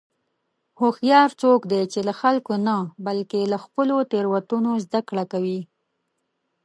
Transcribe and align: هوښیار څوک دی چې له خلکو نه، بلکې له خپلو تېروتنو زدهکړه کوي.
هوښیار 0.79 1.29
څوک 1.41 1.61
دی 1.71 1.81
چې 1.91 1.99
له 2.07 2.13
خلکو 2.21 2.53
نه، 2.67 2.75
بلکې 3.05 3.41
له 3.51 3.57
خپلو 3.63 3.95
تېروتنو 4.11 4.71
زدهکړه 4.85 5.23
کوي. 5.31 5.61